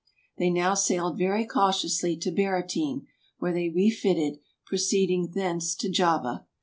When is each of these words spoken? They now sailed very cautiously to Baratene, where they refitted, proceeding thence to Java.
They 0.39 0.49
now 0.49 0.73
sailed 0.73 1.19
very 1.19 1.45
cautiously 1.45 2.17
to 2.17 2.31
Baratene, 2.31 3.05
where 3.37 3.53
they 3.53 3.69
refitted, 3.69 4.39
proceeding 4.65 5.33
thence 5.35 5.75
to 5.75 5.91
Java. 5.91 6.47